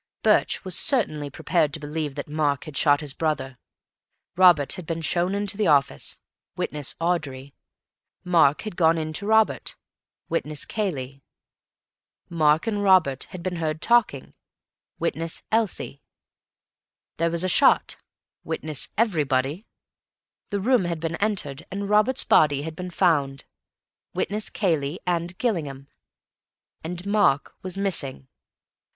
[0.23, 3.59] Birch was certainly prepared to believe that Mark had shot his brother.
[4.35, 6.17] Robert had been shown into the office
[6.55, 7.53] (witness Audrey);
[8.23, 9.75] Mark had gone in to Robert
[10.27, 11.21] (witness Cayley);
[12.29, 14.33] Mark and Robert had been heard talking
[14.97, 16.01] (witness Elsie);
[17.17, 17.97] there was a shot
[18.43, 19.67] (witness everybody);
[20.49, 23.45] the room had been entered and Robert's body had been found
[24.15, 25.89] (witness Cayley and Gillingham).
[26.83, 28.27] And Mark was missing.